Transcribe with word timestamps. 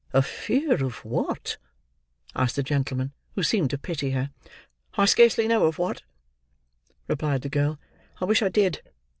"A 0.13 0.23
fear 0.23 0.83
of 0.83 1.05
what?" 1.05 1.59
asked 2.35 2.55
the 2.55 2.63
gentleman, 2.63 3.13
who 3.35 3.43
seemed 3.43 3.69
to 3.69 3.77
pity 3.77 4.09
her. 4.13 4.31
"I 4.97 5.05
scarcely 5.05 5.47
know 5.47 5.67
of 5.67 5.77
what," 5.77 6.01
replied 7.07 7.43
the 7.43 7.49
girl. 7.49 7.79
"I 8.19 8.25
wish 8.25 8.41
I 8.41 8.49
did. 8.49 8.81